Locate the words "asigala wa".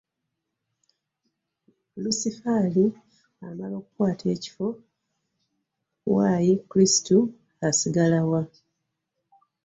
7.67-8.41